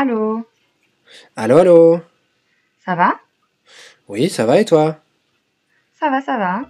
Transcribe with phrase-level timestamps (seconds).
[0.00, 0.46] Allô,
[1.36, 2.00] Allô, allô?
[2.78, 3.20] ça va?
[4.08, 4.98] Oui, ça va et toi?
[5.92, 6.62] Ça va, ça va.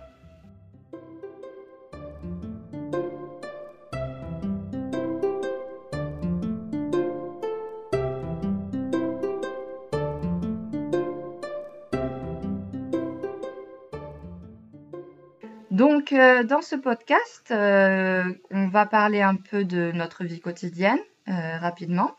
[15.71, 20.99] Donc, euh, dans ce podcast, euh, on va parler un peu de notre vie quotidienne,
[21.29, 22.17] euh, rapidement.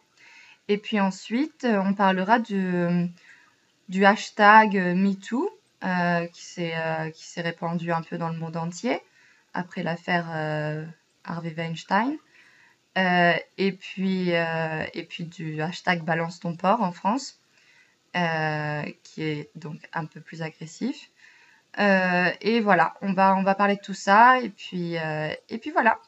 [0.71, 5.49] Et puis ensuite, euh, on parlera du, hashtag MeToo,
[5.83, 9.01] euh, qui s'est euh, qui s'est répandu un peu dans le monde entier
[9.53, 10.85] après l'affaire euh,
[11.25, 12.15] Harvey Weinstein.
[12.95, 17.37] Et puis, et puis du hashtag Balance ton porc en France,
[18.13, 21.09] qui est donc un peu plus agressif.
[21.77, 24.39] Et voilà, on va, on va parler de tout ça.
[24.39, 25.99] Et puis, et puis voilà.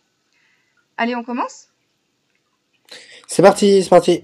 [0.96, 1.68] Allez, on commence?
[3.28, 4.24] C'est parti, c'est parti.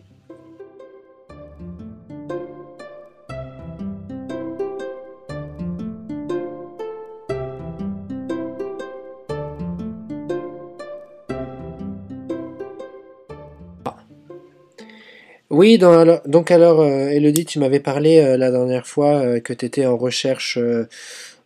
[15.59, 19.51] Oui, dans- donc alors, euh, Elodie, tu m'avais parlé euh, la dernière fois euh, que
[19.51, 20.87] tu étais en recherche, euh,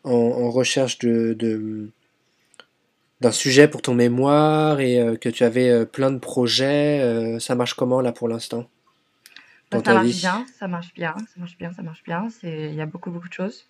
[0.04, 1.34] en, en recherche de,
[3.22, 7.38] d'un sujet pour ton mémoire et que tu avais plein de projets.
[7.40, 8.68] ça marche comment là pour l'instant?
[9.72, 12.28] Bah, ça marche bien, ça marche bien, ça marche bien, ça marche bien.
[12.44, 13.66] Il y a beaucoup, beaucoup de choses.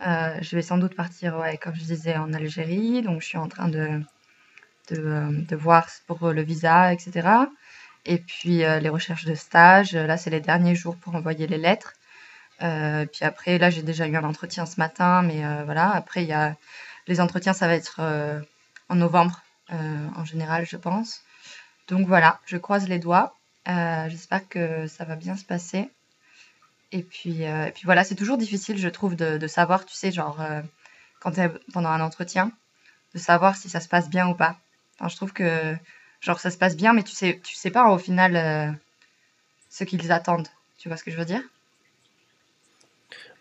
[0.00, 3.02] Je vais sans doute partir, ouais, comme je disais, en Algérie.
[3.02, 4.00] Donc, je suis en train de,
[4.90, 7.48] de, de voir pour le visa, etc.
[8.06, 9.94] Et puis, euh, les recherches de stage.
[9.94, 11.94] Là, c'est les derniers jours pour envoyer les lettres.
[12.62, 15.90] Euh, puis après, là, j'ai déjà eu un entretien ce matin, mais euh, voilà.
[15.90, 16.56] Après, il y a
[17.06, 18.40] les entretiens, ça va être euh,
[18.88, 21.22] en novembre, euh, en général, je pense.
[21.88, 23.36] Donc voilà, je croise les doigts.
[23.68, 25.90] Euh, j'espère que ça va bien se passer.
[26.92, 30.12] Et puis, euh, et puis voilà, c'est toujours difficile, je trouve, de, savoir, tu sais,
[30.12, 30.62] genre, euh,
[31.20, 31.32] quand
[31.72, 32.52] pendant un entretien,
[33.14, 34.56] de savoir si ça se passe bien ou pas.
[35.06, 35.76] Je trouve que,
[36.24, 38.72] genre, ça se passe bien, mais tu sais, tu sais pas au final euh,
[39.70, 40.48] ce qu'ils attendent.
[40.78, 41.42] Tu vois ce que je veux dire?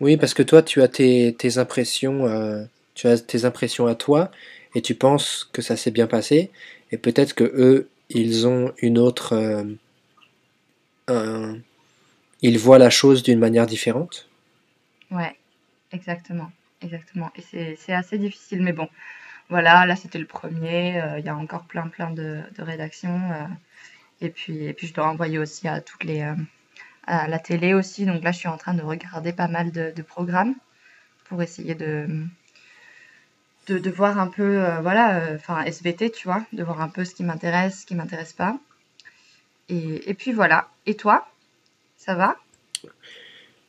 [0.02, 2.64] Oui, parce que toi, tu as tes, tes impressions, euh,
[2.96, 4.32] tu as tes impressions à toi,
[4.76, 6.52] et tu penses que ça s'est bien passé,
[6.92, 9.64] et peut-être que eux, ils ont une autre, euh,
[11.08, 11.60] un-
[12.42, 14.30] ils voient la chose d'une manière différente?
[15.12, 15.36] Ouais,
[15.92, 16.52] exactement,
[16.82, 17.32] exactement.
[17.36, 18.90] Et c'est, c'est assez difficile, mais bon,
[19.54, 21.00] voilà, là, c'était le premier.
[21.00, 23.22] euh, Il y a encore plein, plein de, rédactions.
[23.32, 23.46] euh,
[24.20, 26.34] et puis, je dois envoyer aussi à toutes les, euh,
[27.06, 28.08] la télé aussi.
[28.08, 30.56] Donc là, je suis en train de regarder pas mal de, programmes
[31.26, 32.08] pour essayer de,
[33.92, 37.82] voir un peu, voilà, enfin, SVT, tu vois, de voir un peu ce qui m'intéresse,
[37.82, 38.58] ce qui m'intéresse pas.
[39.70, 40.68] Et, puis voilà.
[40.88, 41.28] Et toi,
[41.98, 42.38] ça va?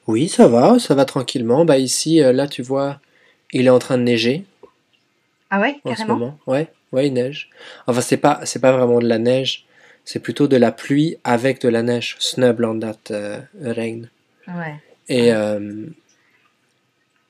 [0.06, 1.67] Oui, ça va, ça va tranquillement.
[1.67, 3.00] Bah ici, là, tu vois,
[3.53, 4.47] il est en train de neiger
[5.50, 6.38] Ah ouais, en ce moment.
[6.47, 7.50] Ouais, ouais, il neige.
[7.87, 9.65] Enfin, c'est pas, c'est pas vraiment de la neige,
[10.05, 12.16] c'est plutôt de la pluie avec de la neige.
[12.19, 14.09] Snöblandat euh, regn.
[14.49, 14.75] Ouais,
[15.09, 15.87] Et, euh,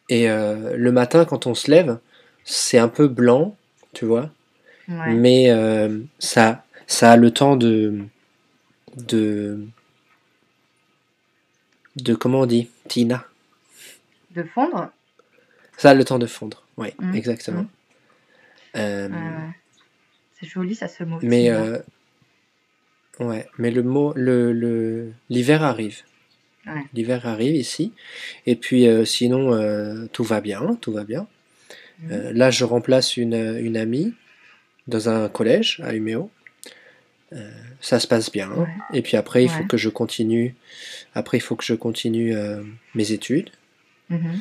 [0.09, 1.99] et euh, le matin, quand on se lève,
[2.45, 3.57] c'est un peu blanc,
[3.93, 4.31] tu vois,
[4.89, 5.15] ouais.
[5.15, 8.01] mais euh, ça, ça a le temps de,
[8.97, 9.59] de,
[11.97, 13.25] de comment on dit, Tina?
[14.33, 14.91] De fondre?
[15.77, 16.63] Ça a le temps de fondre.
[16.77, 17.63] Oui, Mmh, exactement.
[17.63, 17.69] mmh.
[18.77, 19.09] Euh.
[20.39, 21.79] C'est joli, ça, ce mot mais euh,
[23.21, 26.03] ouais, mais le mot, le, le, l'hiver arrive.
[26.67, 26.83] Ouais.
[26.93, 27.93] L'hiver arrive ici,
[28.47, 31.27] et puis euh, sinon tout va bien, tout va bien.
[32.11, 34.15] Euh, là, je remplace une, une amie
[34.89, 36.31] dans un collège à Umeå.
[37.81, 38.51] Ça se passe bien.
[38.53, 39.67] Ouais, Et puis après, il faut ouais.
[39.67, 40.55] que je continue.
[41.15, 42.35] Après, il faut que je continue
[42.95, 43.51] mes études.
[44.09, 44.41] Mhm.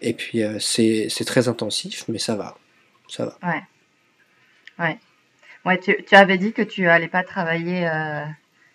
[0.00, 2.58] Et puis c'est très intensif, mais ça va,
[3.10, 3.38] ça va.
[3.42, 3.62] Ouais,
[4.78, 4.98] ouais.
[5.66, 8.24] Ouais, tu, tu avais dit que tu allais pas travailler euh,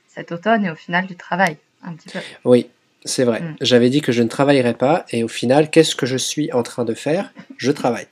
[0.08, 2.20] cet automne et au final, tu travailles un petit peu.
[2.44, 2.70] Oui,
[3.06, 3.42] c'est vrai.
[3.42, 3.56] Mm.
[3.62, 6.64] J'avais dit que je ne travaillerais pas, et au final, qu'est-ce que je suis en
[6.64, 7.34] train de faire?
[7.58, 8.08] Je travaille.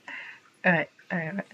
[0.64, 1.44] Ouais, ouais, ouais.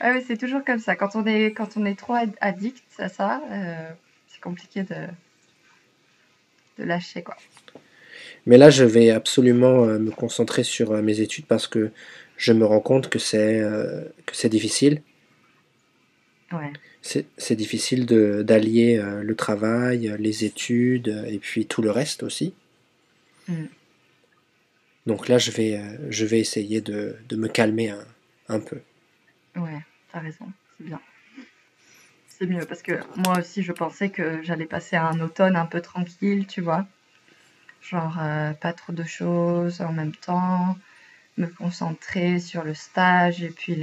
[0.00, 0.96] Ouais, ouais, c'est toujours comme ça.
[0.96, 3.90] Quand on est, quand on est trop ad- addict à ça, euh,
[4.28, 5.06] c'est compliqué de,
[6.78, 7.36] de lâcher, quoi.
[8.46, 11.90] Mais là, je vais absolument euh, me concentrer sur mes études parce que
[12.36, 15.02] je me rends compte que c'est euh, que c'est difficile.
[16.52, 16.72] Ouais,
[17.02, 21.90] C'est difficile de d'allier euh, le travail, euh, les études euh, et puis tout le
[21.90, 22.54] reste aussi.
[23.48, 23.66] Mm.
[25.06, 28.04] Donc là, je vais, euh, je vais essayer de, de me calmer un,
[28.48, 28.80] un peu.
[29.56, 31.00] ouais, t'as raison, c'est bien.
[32.28, 35.80] c'est mieux parce que moi aussi je pensais que j'allais passer un automne un peu
[35.80, 36.86] tranquille, tu vois.
[37.82, 38.16] Genre
[38.60, 40.76] pas trop de choses en même temps,
[41.36, 43.76] me concentrer sur le stage et puis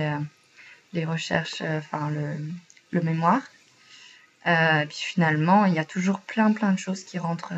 [0.94, 2.10] les recherches, euh, enfin
[2.92, 3.42] le, mémoire.
[4.46, 7.54] Euh, et puis finalement, il y a toujours plein plein de choses qui rentrent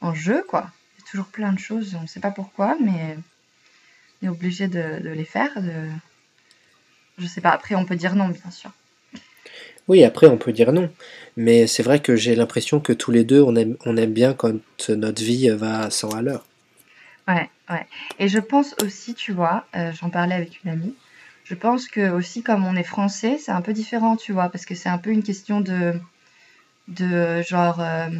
[0.00, 0.70] en jeu, quoi.
[0.96, 3.16] Il y a toujours plein de choses, on ne sait pas pourquoi, mais
[4.22, 5.60] on est obligé de, de les faire.
[5.60, 5.88] De...
[7.18, 8.72] Je sais pas, après on peut dire non, bien sûr.
[9.88, 10.90] Oui, après on peut dire non,
[11.36, 14.34] mais c'est vrai que j'ai l'impression que tous les deux on aime, on aime bien
[14.34, 14.54] quand
[14.88, 16.44] notre vie va à 100 à l'heure.
[17.28, 17.86] Ouais, ouais.
[18.18, 20.94] Et je pense aussi, tu vois, euh, j'en parlais avec une amie,
[21.44, 24.64] je pense que aussi comme on est français, c'est un peu différent, tu vois, parce
[24.64, 26.00] que c'est un peu une question de,
[26.88, 28.10] de genre euh,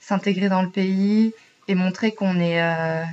[0.00, 1.34] s'intégrer dans le pays
[1.68, 3.04] et montrer qu'on est, euh,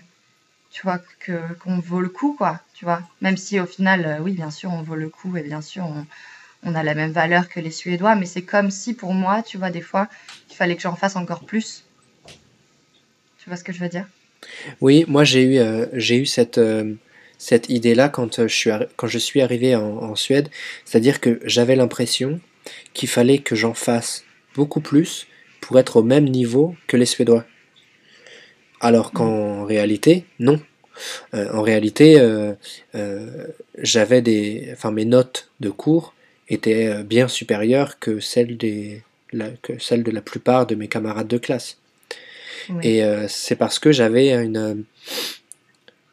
[0.71, 3.01] tu vois, que qu'on vaut le coup, quoi, tu vois.
[3.21, 6.05] Même si au final, oui, bien sûr, on vaut le coup et bien sûr, on,
[6.63, 9.57] on a la même valeur que les Suédois, mais c'est comme si pour moi, tu
[9.57, 10.09] vois, des fois,
[10.51, 11.85] il fallait que j'en fasse encore plus.
[13.37, 14.07] Tu vois ce que je veux dire?
[14.81, 16.93] Oui, moi j'ai eu, euh, j'ai eu cette, euh,
[17.37, 20.49] cette idée-là quand, euh, je suis quand je suis arrivé en, en Suède,
[20.85, 22.39] c'est-à-dire que j'avais l'impression
[22.93, 24.23] qu'il fallait que j'en fasse
[24.55, 25.27] beaucoup plus
[25.61, 27.45] pour être au même niveau que les Suédois.
[28.79, 30.59] Alors qu'en réalité, non.
[31.33, 32.19] en réalité,
[33.77, 36.13] j'avais des, enfin mes notes de cours
[36.49, 40.87] était euh, bien supérieure que celle, des, la, que celle de la plupart de mes
[40.87, 41.77] camarades de classe.
[42.81, 44.83] Et euh, c'est parce que j'avais une,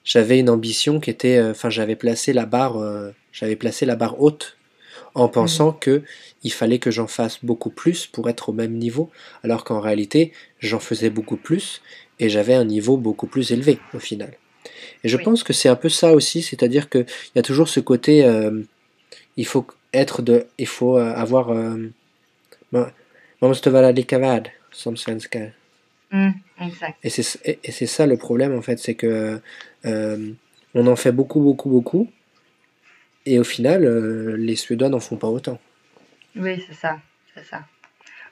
[0.05, 2.79] j'avais une ambition qui était, euh, enfin j'avais placé la barre,
[3.33, 4.57] j'avais placé la barre haute
[5.15, 6.03] en pensant que
[6.45, 9.11] il fallait que j'en fasse beaucoup plus pour être au même niveau,
[9.43, 11.83] alors qu'en réalité j'en faisais beaucoup plus
[12.19, 14.35] et j'avais un niveau beaucoup plus élevé au final.
[15.05, 17.81] Et je pense que c'est un peu ça aussi, c'est-à-dire qu'il y a toujours ce
[17.81, 18.25] côté,
[19.37, 21.91] il faut être de, il faut euh, avoir, euh,
[24.73, 24.97] som.
[26.11, 26.31] Mm,
[26.61, 26.99] exact.
[27.03, 29.41] Et c'est, et ça le problème en fait, c'est que
[29.85, 30.33] euh,
[30.75, 32.11] on en fait beaucoup, beaucoup, beaucoup,
[33.27, 35.61] et au final, euh, les Suédois n'en font pas autant.
[36.37, 36.99] Oui, c'est ça,
[37.35, 37.65] c'est ça.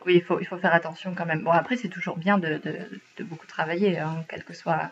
[0.07, 1.43] Oui, il faut, il faut faire attention quand même.
[1.43, 2.79] Bon, après, c'est toujours bien de, de,
[3.19, 4.91] de beaucoup travailler, hein, quelle, que soit,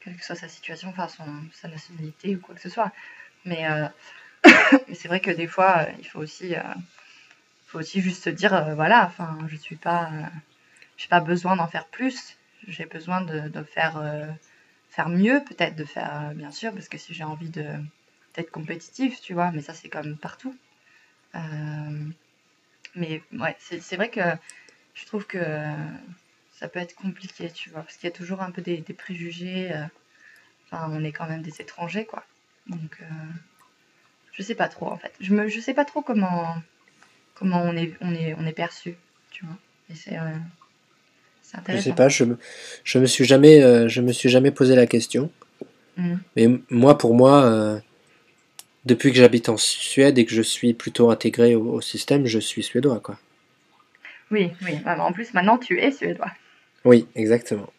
[0.00, 2.92] quelle que soit sa situation, enfin, son, sa nationalité ou quoi que ce soit.
[3.44, 3.86] Mais euh,
[4.88, 6.54] mais c'est vrai que des fois, il faut aussi,
[7.66, 10.10] faut aussi juste se dire, voilà, enfin, je suis pas,
[11.00, 12.36] j'ai pas besoin d'en faire plus.
[12.68, 14.02] J'ai besoin de, faire,
[14.90, 17.66] faire mieux, peut-être de faire, bien sûr, parce que si j'ai envie de
[18.34, 20.54] d'être compétitif, tu vois, mais ça c'est comme partout.
[22.94, 24.20] mais ouais, c'est vrai que
[24.94, 25.38] je trouve que
[26.52, 28.94] ça peut être compliqué, tu vois, parce qu'il y a toujours un peu des, des
[28.94, 29.72] préjugés.
[30.66, 32.24] Enfin, on est quand même des étrangers, quoi.
[32.66, 33.00] Donc,
[34.32, 35.14] je sais pas trop en fait.
[35.20, 36.54] Je me, je sais pas trop comment,
[37.34, 38.96] comment on est, on est, on est perçu,
[39.30, 39.56] tu vois.
[39.90, 40.36] Et c'est, euh.
[41.68, 42.38] Je sais pas, je me,
[42.84, 45.30] je me suis jamais, euh, je me suis jamais posé la question.
[45.96, 46.14] Mmh.
[46.36, 47.78] Mais moi, pour moi, euh,
[48.84, 52.38] depuis que j'habite en Suède et que je suis plutôt intégré au, au système, je
[52.38, 53.18] suis suédois, quoi.
[54.30, 54.76] Oui, oui.
[54.84, 56.30] Bah, en plus, maintenant, tu es suédois.
[56.84, 57.72] Oui, exactement.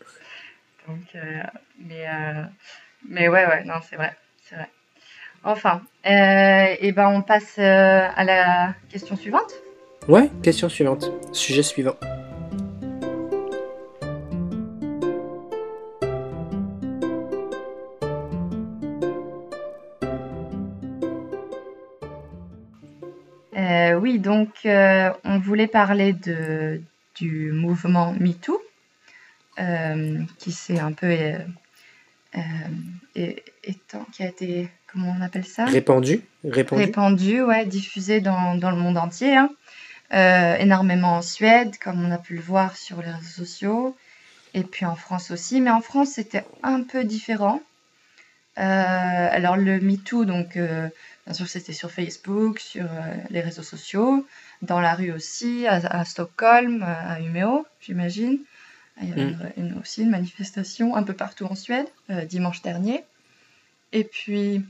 [0.87, 1.43] Donc, euh,
[1.79, 2.05] mais,
[3.07, 4.69] mais ouais, ouais, non, c'est vrai, c'est vrai.
[5.43, 9.53] Enfin, et ben on passe à la question suivante.
[10.07, 11.11] Ouais, question suivante.
[11.31, 11.95] Sujet suivant.
[24.21, 26.81] Donc euh, on voulait parler de,
[27.15, 28.61] du mouvement MeToo,
[29.59, 31.39] euh, qui s'est un peu euh,
[33.63, 35.65] étant, qui a été, comment on appelle ça?
[35.65, 39.49] Répandu Répandu Répandu, ouais, diffusé dans, dans le monde entier, hein.
[40.13, 43.95] Euh, énormément en Suède, comme on a pu le voir sur les réseaux sociaux,
[44.53, 45.61] et puis en France aussi.
[45.61, 47.61] Mais en France, c'était un peu différent.
[48.57, 50.89] Euh, alors le MeToo, donc euh,
[51.25, 54.25] bien sûr c'était sur Facebook, sur euh, les réseaux sociaux,
[54.61, 58.39] dans la rue aussi, à, à Stockholm, euh, à Umeå, j'imagine.
[59.01, 59.51] Il y avait Mm.
[59.57, 63.03] une- une- aussi une manifestation un peu partout en Suède, euh, dimanche dernier.
[63.93, 64.63] Et puis,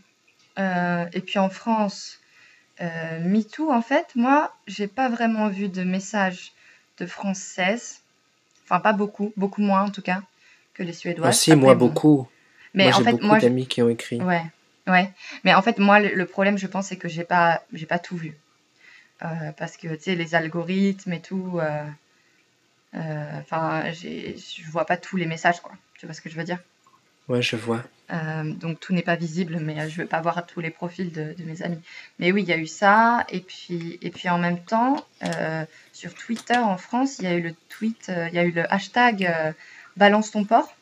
[0.59, 2.19] euh, et puis en France,
[2.79, 6.51] MeToo, en fait, moi, j'ai pas vraiment vu de message
[6.97, 7.99] de françaises,
[8.63, 10.21] enfin pas beaucoup, beaucoup moins en tout cas
[10.73, 11.35] que les Ah Suédoises.
[11.37, 11.87] si, Après, moi bon.
[11.87, 12.27] beaucoup.
[12.73, 14.19] Mais moi en fait, beaucoup moi, d'amis qui ont écrit.
[14.21, 14.43] Ouais,
[14.91, 15.11] ouais.
[15.43, 17.99] Mais en fait, moi, le, le problème, je pense, c'est que j'ai pas, j'ai pas
[17.99, 18.37] tout vu.
[19.23, 21.83] Euh, parce que, tu sais, les algorithmes et tout, euh,
[22.95, 25.73] euh, enfin, j'ai, je vois pas tous les messages, quoi.
[25.97, 26.59] Tu vois ce que je veux dire?
[27.27, 27.83] Ouais, je vois.
[28.11, 30.69] Euh, donc tout n'est pas visible, mais euh, je ne vais pas voir tous les
[30.69, 31.79] profils de, de, mes amis.
[32.19, 33.25] Mais oui, il y a eu ça.
[33.29, 37.35] Et puis, et puis en même temps, euh, sur Twitter en France, il y a
[37.35, 39.53] eu le tweet, euh, il y a eu le hashtag euh,
[39.95, 40.75] balance ton porc.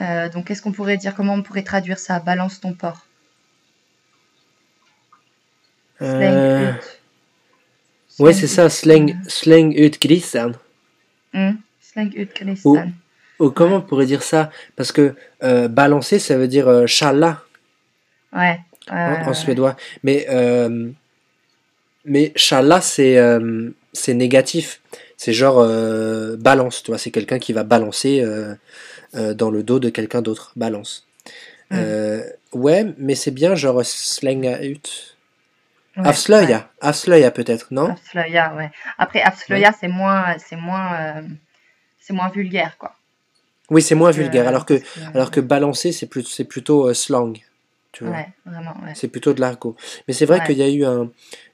[0.00, 1.14] Euh, donc qu'est-ce qu'on pourrait dire?
[1.14, 2.18] Comment on pourrait traduire ça?
[2.18, 3.06] Balance ton porc.
[6.02, 6.80] Euh, Slang ut.
[8.18, 10.52] Ouais, c'est ça, slang, slang ut grisen.
[11.32, 12.28] Hmm, Slang ut
[12.64, 12.78] Ou,
[13.40, 14.50] ou comment on pourrait dire ça?
[14.76, 17.42] Parce que euh, balancer, ça veut dire euh, challa
[18.32, 18.60] Ouais.
[18.90, 19.76] Ouais, en, suédois.
[20.02, 20.90] Mais, euh,
[22.04, 23.18] mais challa, c'est
[24.08, 24.80] négatif.
[25.16, 25.64] C'est genre
[26.36, 26.98] balance, tu vois.
[26.98, 28.22] C'est quelqu'un qui va balancer
[29.14, 30.52] euh, euh, dans le dos de quelqu'un d'autre.
[30.56, 31.06] Balance.
[31.70, 31.76] Hmm.
[31.78, 35.14] Euh, ouais, mais c'est bien genre slänga ut.
[35.96, 36.08] Ouais, ouais.
[36.08, 36.70] Avslöja.
[36.80, 37.90] Avslöja peut-être, non?
[37.90, 38.70] Avslöja, ouais.
[38.98, 39.24] Après, Ouais.
[39.24, 41.22] Avslöja, c'est moins, c'est moins, euh,
[42.00, 42.94] c'est moins vulgaire, quoi.
[43.70, 44.46] Oui, c'est moins vulgaire.
[44.46, 44.80] Alors que,
[45.14, 47.38] alors que balancer, c'est plus, c'est plutôt euh, slang.
[47.94, 48.12] Tu vois.
[48.14, 48.92] ouais, vraiment, ouais.
[48.94, 49.74] C'est plutôt de l'argot.
[50.06, 50.46] Mais c'est vrai Ouais.
[50.46, 51.10] qu'il y a eu un,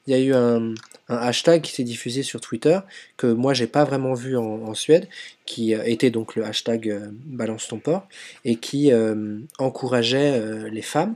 [0.06, 0.74] il y a eu un,
[1.08, 2.78] un hashtag qui s'est diffusé sur Twitter
[3.18, 5.06] que moi j'ai pas vraiment vu en, en Suède,
[5.44, 8.08] qui euh, était donc le hashtag euh, balance ton porc
[8.46, 11.14] et qui euh, encourageait euh, les femmes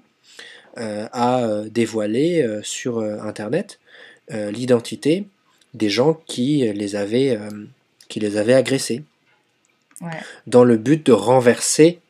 [0.77, 3.79] à dévoiler sur Internet
[4.29, 5.25] l'identité
[5.73, 7.39] des gens qui les avaient,
[8.09, 9.05] qui les avaient agressés,
[10.01, 10.11] Ouais.
[10.49, 12.01] dans le but de renverser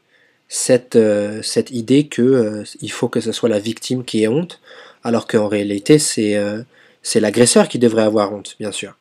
[0.55, 4.29] cette, euh, cette idée que euh, il faut que ce soit la victime qui ait
[4.29, 4.61] honte,
[5.03, 6.63] alors qu'en réalité c'est euh,
[7.17, 8.97] l'agresseur qui devrait avoir honte, bien sûr.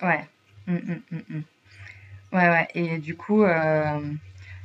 [0.00, 0.24] Ouais.
[0.66, 1.42] Mm, mm, mm.
[2.32, 2.68] Ouais, ouais.
[2.74, 3.44] Et du coup,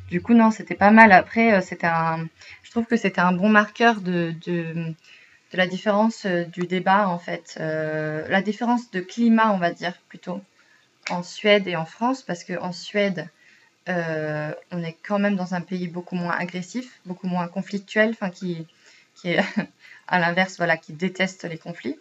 [0.10, 1.12] du coup, non, c'était pas mal.
[1.12, 2.28] Après, un,
[2.64, 4.74] je trouve que c'était un bon marqueur de, de,
[5.52, 7.58] de la différence du débat, en fait.
[7.60, 10.40] La différence de climat, on va dire, plutôt,
[11.10, 13.28] en Suède et en France, parce qu'en Suède,
[13.90, 18.30] euh, on est quand même dans un pays beaucoup moins agressif, beaucoup moins conflictuel, enfin,
[18.30, 18.68] qui,
[19.16, 19.40] qui est,
[20.08, 21.98] à l'inverse, voilà, qui déteste les conflits.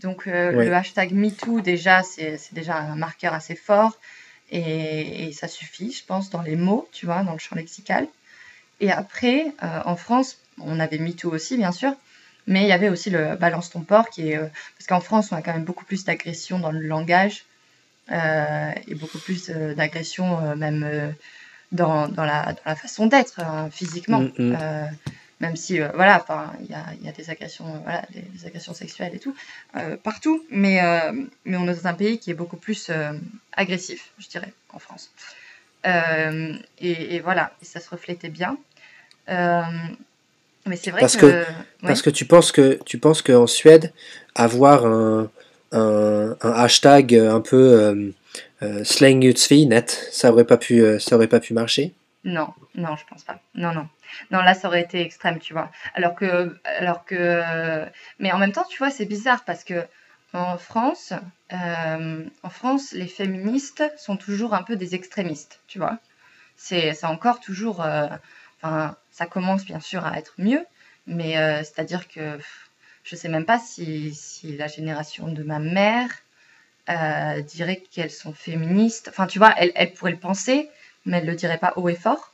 [0.00, 0.66] Donc euh, Ouais.
[0.66, 3.98] le hashtag MeToo, déjà, c'est déjà un marqueur assez fort
[4.50, 8.08] et, et ça suffit, je pense, dans les mots, tu vois, dans le champ lexical.
[8.80, 11.94] Et après, euh, en France, on avait MeToo aussi, bien sûr,
[12.46, 14.38] mais il y avait aussi le balance ton porc qui est...
[14.38, 17.44] parce qu'en France, on a quand même beaucoup plus d'agression dans le langage
[18.86, 21.10] et beaucoup plus euh, d'agression euh, même euh,
[21.72, 24.20] dans, dans, la, dans la façon d'être, hein, physiquement.
[24.20, 24.58] Mm, mm.
[24.60, 24.84] Euh,
[25.40, 26.24] même si, euh, voilà,
[26.60, 29.34] il y a, y a des agressions, euh, voilà, des, des agressions sexuelles et tout,
[29.76, 31.12] euh, partout, mais, euh,
[31.44, 33.12] mais on est dans un pays qui est beaucoup plus euh,
[33.52, 35.10] agressif, je dirais, en France.
[35.84, 38.56] Euh, et, et voilà, et ça se reflétait bien.
[39.28, 39.62] Euh,
[40.66, 41.26] mais c'est vrai Parce que...
[41.26, 41.46] que-
[41.84, 43.92] Parce que tu penses que tu penses qu'en Suède,
[44.36, 45.28] avoir un,
[45.72, 48.10] un, hashtag un peu euh,
[48.62, 51.94] euh, slang svinet, ça aurait pas pu euh, ça aurait pas pu marcher.
[52.24, 53.40] Non, non, je pense pas.
[53.54, 53.88] Non, non.
[54.30, 55.70] Non, là, ça aurait été extrême, tu vois.
[55.94, 57.42] Alors que, alors que,
[58.20, 59.84] mais en même temps, tu vois, c'est bizarre parce que
[60.32, 61.12] en France,
[61.52, 65.98] euh, en France, les féministes sont toujours un peu des extrémistes, tu vois.
[66.56, 67.80] C'est, encore toujours,
[68.62, 70.64] enfin, ça commence bien sûr à être mieux,
[71.06, 72.38] mais c'est-à-dire que
[73.04, 76.10] je sais même pas si, la génération de ma mère
[76.88, 79.08] euh, dirait qu'elles sont féministes.
[79.08, 80.68] Enfin, tu vois, elle, pourrait le penser,
[81.06, 82.32] mais elle le dirait pas haut et fort,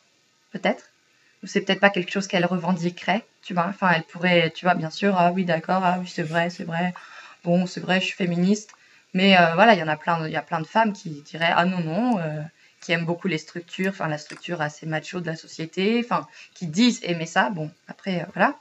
[0.53, 0.91] peut-être.
[1.43, 3.67] Ou c'est peut-être pas quelque chose qu'elle revendiquerait, tu vois.
[3.69, 6.65] Enfin, elle pourrait, tu vois, bien sûr, ah oui, d'accord, ah oui, c'est vrai, c'est
[6.65, 6.93] vrai.
[7.45, 8.71] Bon, c'est vrai, je suis féministe.
[9.15, 11.23] Mais euh, voilà, il y en a plein, il y a plein de femmes qui
[11.23, 12.43] diraient, ah non, non, euh,
[12.81, 16.67] qui aiment beaucoup les structures, enfin, la structure assez macho de la société, enfin, qui
[16.67, 17.51] disent aimer ça.
[17.51, 18.57] Bon, après, voilà.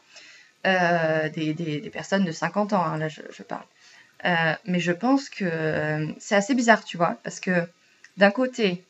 [0.66, 3.64] Euh, des, personnes de 50 ans, hein, là, je, parle.
[4.26, 7.68] Euh, mais je pense que euh, c'est assez bizarre, tu vois, parce que
[8.18, 8.84] d'un côté,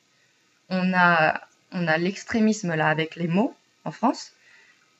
[0.70, 1.40] on a,
[1.74, 3.56] on a l'extrémisme là avec les mots
[3.86, 4.34] en France,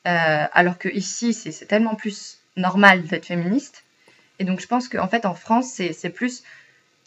[0.04, 3.84] alors que ici, c'est tellement plus normal d'être féministe.
[4.38, 6.44] Et donc, je pense qu'en fait, en France, c'est plus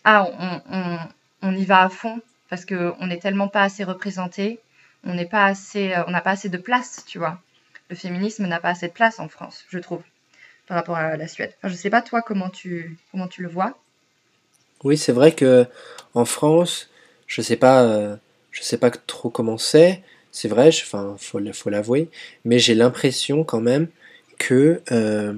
[0.04, 1.00] ah, on,
[1.42, 4.60] on, y va à fond parce qu'on n'est tellement pas assez représenté,
[5.04, 7.42] on n'est pas assez, on n'a pas assez de place, tu vois.
[7.92, 10.02] Le féminisme n'a pas assez de place en France, je trouve,
[10.68, 11.56] par rapport à la Suède.
[11.64, 13.78] Je sais pas toi comment tu, comment tu le vois?
[14.84, 15.66] Oui, c'est vrai que
[16.14, 16.90] en France,
[17.28, 18.16] je sais pas euh,
[18.52, 20.02] je sais pas trop comment c'est.
[20.32, 22.10] C'est vrai, je- enfin faut l'avouer,
[22.46, 23.88] mais j'ai l'impression quand même
[24.40, 25.34] que euh,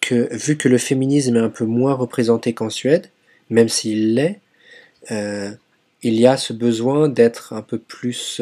[0.00, 3.10] que vu que le féminisme est un peu moins représenté qu'en Suède,
[3.50, 4.40] même s'il l'est,
[5.12, 5.50] euh,
[6.02, 8.38] il y a ce besoin d'être un peu plus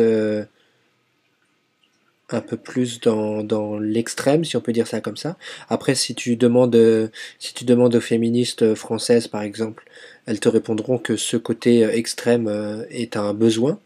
[2.30, 5.36] un peu plus dans, dans l'extrême, si on peut dire ça comme ça.
[5.68, 9.84] Après, si tu demandes, euh, si tu demandes aux féministes françaises, par exemple,
[10.26, 13.78] elles te répondront que ce côté euh, extrême euh, est un besoin.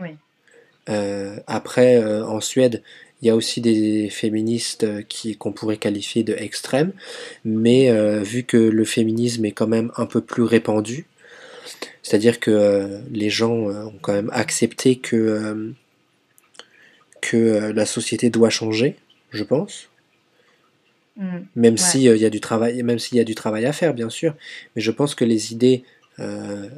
[0.00, 0.10] Oui.
[0.88, 2.82] Euh, après, euh, en Suède,
[3.20, 6.92] il y a aussi des féministes euh, qui qu'on pourrait qualifier de extrêmes,
[7.44, 11.06] mais euh, vu que le féminisme est quand même un peu plus répandu,
[12.02, 15.72] c'est-à-dire que euh, les gens euh, ont quand même accepté que, euh,
[17.20, 18.96] que euh, la société doit changer,
[19.30, 19.88] je pense.
[21.16, 21.38] Mm.
[21.56, 21.78] Même Ouais.
[21.78, 23.94] si euh, il y a du travail, même s'il y a du travail à faire,
[23.94, 24.34] bien sûr.
[24.76, 25.84] Mais je pense que les idées
[26.20, 26.68] euh,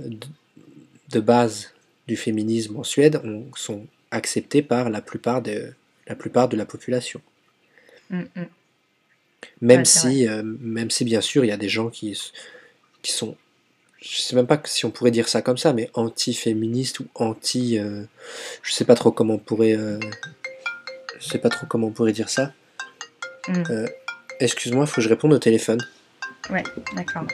[1.11, 1.73] de, base
[2.09, 5.73] du féminisme en Suède ont- sont acceptées par la plupart de
[6.07, 7.21] la plupart de la population.
[8.11, 8.45] Mm, mm.
[9.63, 12.15] Même Ouais, si, euh, même si bien sûr, il y a des gens qui
[13.05, 13.37] sont,
[14.01, 17.79] je sais même pas si on pourrait dire ça comme ça, mais anti-féministes ou anti,
[17.79, 18.03] euh,
[18.63, 20.01] je sais pas trop comment on pourrait, euh,
[21.19, 22.53] je sais pas trop comment on pourrait dire ça.
[23.49, 23.63] Mm.
[23.71, 23.87] Euh,
[24.41, 25.81] Excuse-moi, faut que je réponde au téléphone.
[26.49, 26.65] Ouais,
[26.97, 27.27] d'accord.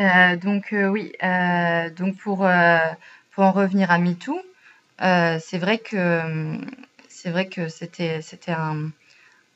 [0.00, 2.46] Euh, donc euh, oui, euh, donc pour,
[3.32, 4.40] pour en revenir à MeToo,
[4.98, 6.58] c'est vrai que
[7.08, 8.90] c'est vrai que c'était c'était un,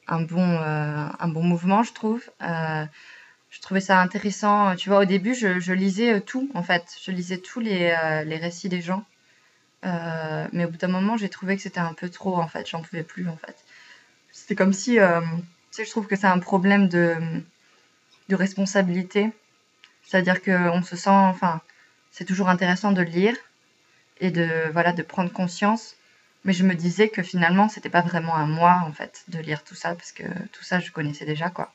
[0.09, 2.23] un bon un bon mouvement, je trouve.
[3.51, 4.77] Je trouvais ça intéressant.
[4.77, 6.85] Tu vois, au début, je, je lisais tout, en fait.
[7.03, 9.05] Je lisais tous les, les récits des gens.
[10.53, 12.69] Mais au bout d'un moment, j'ai trouvé que c'était un peu trop, en fait.
[12.69, 13.57] J'en pouvais plus, en fait.
[14.33, 15.01] C'était comme si, tu
[15.73, 17.17] sais, je trouve que c'est un problème de,
[18.29, 19.31] de responsabilité.
[20.09, 21.61] C'est-à-dire qu'on se sent, enfin,
[22.11, 23.37] c'est toujours intéressant de lire
[24.21, 25.97] et de, voilà, de prendre conscience.
[26.45, 29.63] Mais je me disais que finalement, c'était pas vraiment à moi, en fait, de lire
[29.65, 30.23] tout ça, parce que
[30.53, 31.75] tout ça, je connaissais déjà, quoi.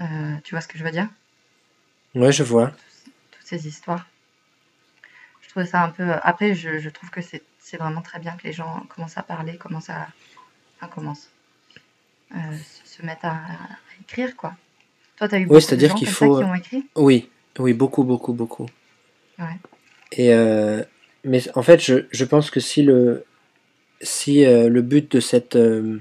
[0.00, 1.08] Euh, tu vois ce que je veux dire?
[2.16, 2.72] Ouais, je vois.
[3.30, 4.08] Toutes ces histoires.
[5.42, 6.12] Je trouvais ça un peu.
[6.24, 9.22] Après, je, je trouve que c'est c'est vraiment très bien que les gens commencent à
[9.22, 10.08] parler, commencent à.
[10.76, 11.30] Enfin, commencent.
[12.34, 14.56] Euh, se mettent à, à écrire, quoi.
[15.28, 16.38] Toi, eu Oui, de c'est-à-dire gens comme faut.
[16.38, 16.84] ça qui ont écrit?
[16.96, 18.66] Oui, oui, beaucoup, beaucoup, beaucoup.
[19.38, 19.44] Ouais.
[20.12, 20.82] Et euh,
[21.24, 23.24] mais en fait, je, je pense que si le
[24.00, 25.98] si euh, le but de cette euh,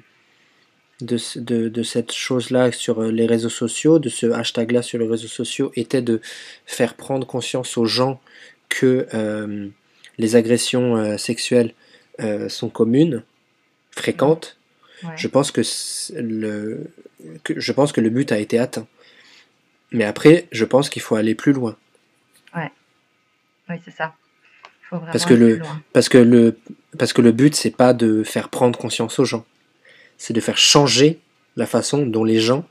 [1.01, 5.27] de, de, de cette chose-là sur les réseaux sociaux, de ce hashtag-là sur les réseaux
[5.27, 6.19] sociaux, était de
[6.65, 8.19] faire prendre conscience aux gens
[8.67, 9.07] que
[10.17, 11.73] les agressions sexuelles
[12.49, 13.23] sont communes,
[13.91, 14.55] fréquentes,
[15.01, 15.11] Ouais.
[15.15, 15.61] je pense que,
[16.21, 16.91] le,
[17.45, 18.85] que je pense que le but a été atteint.
[19.91, 21.75] Mais après, je pense qu'il faut aller plus loin.
[23.69, 24.15] Oui, c'est ça.
[24.65, 25.81] Il faut vraiment Parce que aller le, plus loin.
[25.93, 26.57] parce que le,
[26.97, 29.45] parce que le but, c'est pas de faire prendre conscience aux gens.
[30.17, 31.19] C'est de faire changer
[31.55, 32.65] la façon dont les gens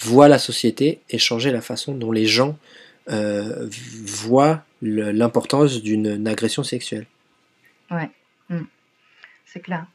[0.00, 2.58] voient la société et changer la façon dont les gens
[3.10, 3.68] euh,
[4.04, 7.06] voient l'importance d'une agression sexuelle.
[7.90, 8.10] Ouais.
[8.48, 8.62] Mm.
[9.46, 9.86] C'est clair.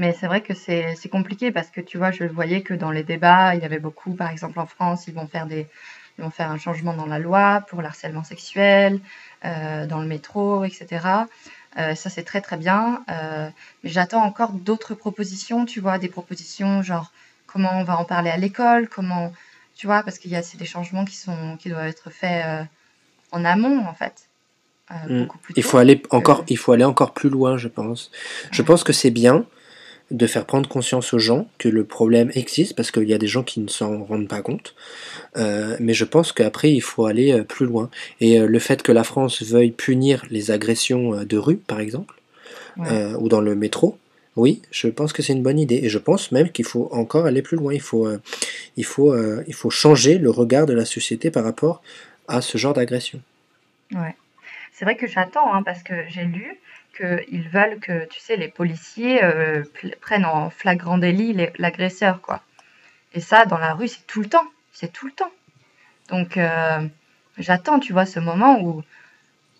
[0.00, 2.90] Mais c'est vrai que c'est c'est compliqué parce que tu vois, je voyais que dans
[2.90, 5.66] les débats, il y avait beaucoup, par exemple en France, ils vont faire des,
[6.18, 8.98] ils vont faire un changement dans la loi pour l'harcèlement sexuel,
[9.44, 10.86] euh, dans le métro, etc.
[11.78, 13.04] Euh, ça, c'est très très bien.
[13.10, 13.48] Euh,
[13.84, 17.12] mais j'attends encore d'autres propositions, tu vois, des propositions genre
[17.46, 19.32] comment on va en parler à l'école, comment,
[19.76, 22.42] tu vois, parce qu'il y a c'est des changements qui sont, qui doivent être faits
[23.32, 24.28] en amont en fait,
[24.90, 25.20] Mm.
[25.22, 26.16] beaucoup plus Il faut aller que.
[26.16, 28.10] encore, il faut aller encore plus loin, je pense.
[28.50, 28.66] Je Ouais.
[28.66, 29.44] pense que c'est bien
[30.10, 33.28] de faire prendre conscience aux gens que le problème existe parce qu'il y a des
[33.28, 34.74] gens qui ne s'en rendent pas compte.
[35.36, 37.90] Euh, mais je pense qu'après, il faut aller euh, plus loin.
[38.20, 42.14] Et euh, le fait que la France veuille punir les agressions de rue, par exemple,
[42.76, 42.86] Ouais.
[42.90, 43.98] euh, ou dans le métro,
[44.36, 45.80] oui, je pense que c'est une bonne idée.
[45.82, 47.72] Et je pense même qu'il faut encore aller plus loin.
[47.74, 48.18] Il faut, euh,
[48.76, 49.14] il faut,
[49.46, 51.82] il faut changer le regard de la société par rapport
[52.28, 53.20] à ce genre d'agression.
[53.92, 54.14] Ouais.
[54.80, 56.58] C'est vrai que j'attends, hein, parce que j'ai lu
[56.96, 59.62] qu'ils veulent que, tu sais, les policiers euh,
[60.00, 62.40] prennent en flagrant délit l'agresseur, quoi.
[63.12, 64.46] Et ça, dans la rue, c'est tout le temps.
[64.72, 65.30] C'est tout le temps.
[66.08, 66.88] Donc, euh,
[67.36, 68.82] j'attends, tu vois, ce moment où,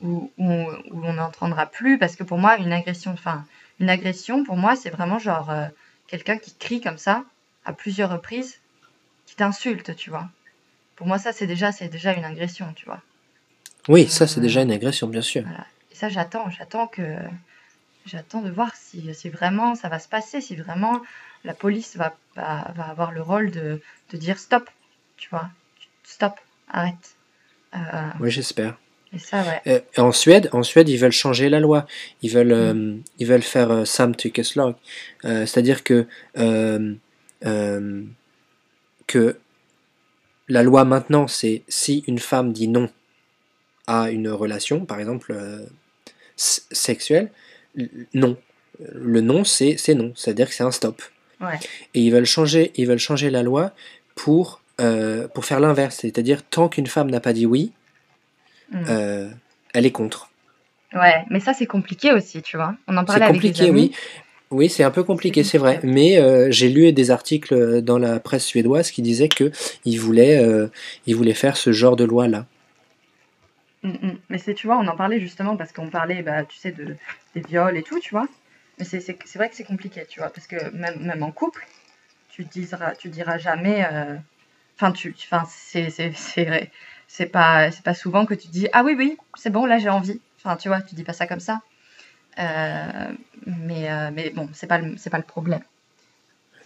[0.00, 3.44] où, où, on n'entendra plus, parce que pour moi, une agression, enfin,
[3.78, 5.66] une agression, pour moi, c'est vraiment genre euh,
[6.06, 7.24] quelqu'un qui crie comme ça,
[7.66, 8.58] à plusieurs reprises,
[9.26, 10.30] qui t'insulte, tu vois.
[10.96, 13.02] Pour moi, ça, c'est déjà, déjà une agression, tu vois.
[13.88, 15.42] Oui, ça c'est déjà une agression, bien sûr.
[15.42, 15.66] voilà.
[15.90, 17.16] Et ça, j'attends, j'attends que,
[18.06, 21.00] j'attends de voir si, si vraiment ça va se passer, si vraiment
[21.44, 23.80] la police va, va, va avoir le rôle de,
[24.12, 24.68] de dire stop,
[25.16, 25.48] tu vois,
[26.04, 26.34] stop,
[26.68, 27.14] arrête.
[27.74, 27.78] Euh,
[28.20, 28.78] Oui, j'espère.
[29.12, 29.60] et ça, ouais.
[29.66, 31.86] Euh, et en Suède, en Suède, ils veulent changer la loi.
[32.22, 32.52] Ils veulent, Mm.
[32.52, 34.74] euh, ils veulent faire euh, samtyckeslag.
[35.24, 36.06] Euh, c'est-à-dire que,
[39.06, 39.36] que
[40.48, 42.90] la loi maintenant, c'est si une femme dit non
[43.98, 45.64] à une relation, par exemple euh,
[46.36, 47.30] sexuelle,
[48.14, 48.36] non.
[48.94, 51.02] le non, c'est c'est non, c'est-à-dire que c'est un stop.
[51.40, 51.58] Ouais.
[51.94, 53.72] Et ils veulent changer, ils veulent changer la loi
[54.14, 57.72] pour, euh, pour faire l'inverse, c'est-à-dire tant qu'une femme n'a pas dit oui,
[58.72, 58.84] Mm.
[58.88, 59.28] euh,
[59.74, 60.30] elle est contre.
[60.94, 62.76] Ouais, mais ça c'est compliqué aussi, tu vois.
[62.86, 63.90] On en parlait avec des compliqué, amis.
[63.90, 63.92] oui.
[64.52, 65.80] Oui, c'est un peu compliqué, C'est vrai.
[65.84, 69.50] Mais euh, j'ai lu des articles dans la presse suédoise qui disaient que
[69.84, 70.68] ils voulaient, euh,
[71.06, 72.46] ils voulaient faire ce genre de loi-là.
[73.82, 74.18] Mm, mm.
[74.28, 76.96] Mais c'est, tu vois, on en parlait justement parce qu'on parlait, bah, tu sais, de,
[77.34, 78.28] des viols et tout, tu vois.
[78.78, 81.32] Mais c'est c'est- c'est vrai que c'est compliqué, tu vois, parce que même, même en
[81.32, 81.66] couple,
[82.28, 83.86] tu diras, tu diras jamais.
[83.92, 84.16] euh,
[84.76, 86.72] Enfin, tu, enfin, c'est c'est- c'est vrai.
[87.08, 89.90] C'est pas, c'est pas souvent que tu dis ah oui oui c'est bon là j'ai
[89.90, 90.20] envie.
[90.38, 91.60] Enfin tu vois tu dis pas ça comme ça.
[92.38, 93.12] Euh,
[93.46, 95.62] mais euh, mais bon c'est pas le, c'est pas le problème.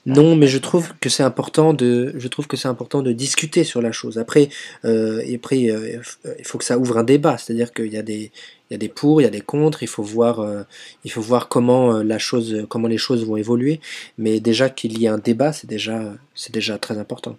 [0.07, 3.13] Euh, Non, mais je trouve que c'est important de, je trouve que c'est important de
[3.13, 4.19] discuter sur la chose.
[4.19, 4.49] Après,
[4.85, 6.01] euh, et après, euh,
[6.39, 8.31] il faut que ça ouvre un débat, c'est-à-dire qu'il y a des,
[8.71, 9.83] il y a des pour, il y a des contre.
[9.83, 10.63] Il faut voir, euh,
[11.05, 13.81] il faut voir comment euh, la chose, comment les choses vont évoluer.
[14.19, 16.01] Mais déjà qu'il y ait un débat, c'est déjà,
[16.35, 17.37] c'est déjà très important.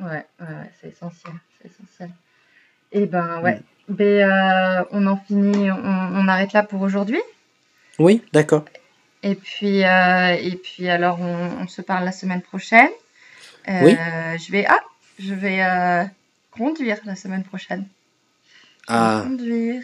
[0.00, 0.24] Ouais,
[0.80, 2.10] c'est essentiel, c'est essentiel.
[2.92, 3.94] Et ben ouais, Mm.
[3.94, 7.20] ben, euh, on en finit, on, on arrête là pour aujourd'hui.
[7.98, 8.64] Oui, d'accord.
[9.22, 12.90] Et puis, euh, et puis alors on, on se parle la semaine prochaine.
[13.68, 13.92] Euh, Oui.
[14.38, 14.78] je vais, ah,
[15.18, 16.04] je vais euh,
[16.52, 17.86] conduire la semaine prochaine.
[18.88, 19.82] Je vais Ah, conduire.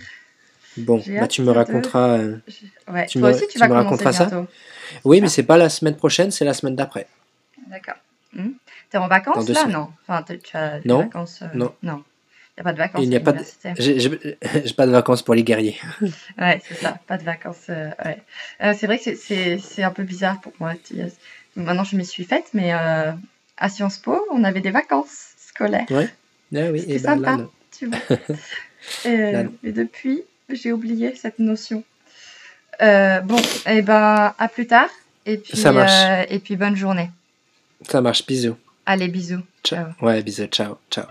[0.77, 1.53] bon, bah tu me de.
[1.53, 2.19] raconteras.
[2.47, 3.73] je- Ouais, tu toi me, aussi tu tu vas me
[4.13, 4.29] ça.
[5.05, 7.07] Oui, mais c'est pas la semaine prochaine, c'est la semaine d'après.
[7.67, 7.95] d'accord.
[8.33, 8.51] Hmm.
[8.91, 9.63] T'es en vacances là?
[9.63, 9.73] semaines.
[9.73, 9.93] Non?
[10.07, 11.43] Enfin, tu as des Non, vacances?
[11.55, 11.75] non.
[11.83, 12.05] non.
[12.57, 14.93] Il n'y a pas de Il vacances n'y à a pas de, j'ai pas de
[14.93, 15.77] vacances pour les guerriers.
[16.39, 17.67] Ouais, c'est ça, pas de vacances.
[17.69, 18.23] euh, ouais.
[18.63, 20.75] Euh, c'est vrai que c'est- un peu bizarre pour moi.
[20.85, 21.13] sais.
[21.57, 23.13] Maintenant, je m'y suis faite, mais euh,
[23.57, 25.87] à Sciences Po, on avait des vacances scolaires.
[25.91, 26.09] Ouais.
[26.57, 27.39] Ah oui, et ben sympa,
[27.77, 27.99] tu vois.
[29.07, 31.83] Euh, et depuis, j'ai oublié cette notion.
[32.83, 34.91] Euh, bon, et ben, à plus tard.
[35.27, 35.91] Et puis, Ça marche.
[35.91, 37.11] euh, et puis bonne journée.
[37.89, 38.27] Ça marche.
[38.27, 38.57] Bisous.
[38.85, 39.41] Allez, bisous.
[39.65, 39.87] Ciao.
[39.99, 40.07] Ciao.
[40.07, 40.47] Ouais, bisous.
[40.49, 40.77] Ciao.
[40.91, 41.07] Ciao.